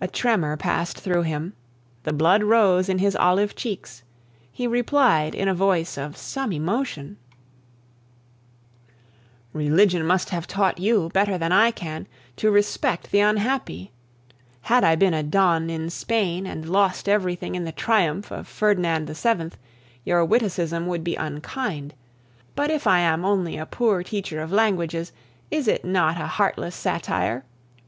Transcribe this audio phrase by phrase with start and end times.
[0.00, 1.54] A tremor passed through him,
[2.04, 4.04] the blood rose in his olive cheeks;
[4.52, 7.16] he replied in a voice of some emotion:
[9.52, 13.90] "Religion must have taught you, better than I can, to respect the unhappy.
[14.68, 19.06] Had I been a don in Spain, and lost everything in the triumph of Ferdinand
[19.10, 19.50] VII.,
[20.04, 21.94] your witticism would be unkind;
[22.54, 25.10] but if I am only a poor teacher of languages,
[25.50, 27.44] is it not a heartless satire?